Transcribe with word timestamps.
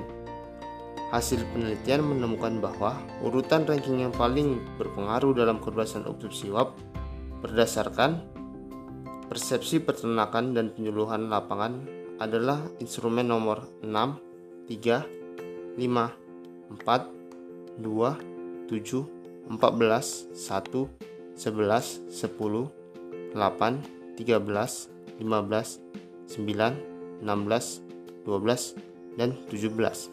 Hasil 1.09 1.41
penelitian 1.57 2.05
menemukan 2.05 2.61
bahwa 2.61 3.01
urutan 3.25 3.65
ranking 3.65 4.05
yang 4.05 4.13
paling 4.13 4.61
berpengaruh 4.77 5.33
dalam 5.33 5.57
keberhasilan 5.57 6.05
obstruksi 6.05 6.53
wab 6.53 6.77
berdasarkan 7.41 8.21
persepsi 9.25 9.81
peternakan 9.81 10.53
dan 10.53 10.69
penyuluhan 10.69 11.33
lapangan 11.33 11.89
adalah 12.21 12.61
instrumen 12.77 13.25
nomor 13.25 13.65
6, 13.81 13.89
3, 14.69 15.81
5, 15.81 15.81
4, 15.81 17.81
2, 17.81 18.69
7, 18.69 19.20
14, 19.51 20.31
1, 20.31 20.87
11, 21.35 22.07
10, 22.07 22.71
8, 23.35 23.83
13, 24.15 24.87
15, 25.19 25.19
9, 25.19 27.19
16, 27.19 27.83
12, 28.23 29.19
dan 29.19 29.35
17. 29.51 30.07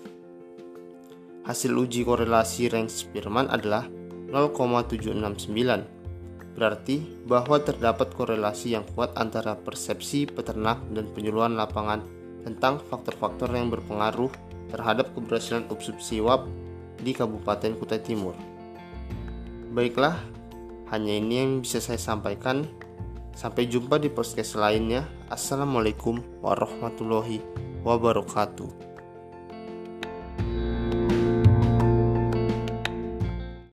Hasil 1.47 1.71
uji 1.73 2.05
korelasi 2.05 2.69
rank 2.69 2.91
Spearman 2.91 3.47
adalah 3.49 3.89
0,769. 4.29 6.59
Berarti 6.59 6.99
bahwa 7.25 7.63
terdapat 7.63 8.11
korelasi 8.19 8.75
yang 8.75 8.83
kuat 8.93 9.15
antara 9.15 9.55
persepsi 9.55 10.27
peternak 10.27 10.83
dan 10.91 11.07
penyuluhan 11.15 11.55
lapangan 11.55 12.03
tentang 12.43 12.83
faktor-faktor 12.91 13.55
yang 13.55 13.71
berpengaruh 13.71 14.35
terhadap 14.69 15.15
keberhasilan 15.15 15.71
obstruksi 15.71 16.19
WAP 16.19 16.51
di 17.01 17.15
Kabupaten 17.15 17.79
Kutai 17.79 18.03
Timur. 18.03 18.58
Baiklah, 19.79 20.19
hanya 20.91 21.23
ini 21.23 21.39
yang 21.39 21.63
bisa 21.63 21.79
saya 21.79 22.03
sampaikan. 22.03 22.67
Sampai 23.31 23.71
jumpa 23.71 24.03
di 24.03 24.11
podcast 24.11 24.59
lainnya. 24.59 25.07
Assalamualaikum 25.31 26.19
warahmatullahi 26.43 27.39
wabarakatuh. 27.87 28.88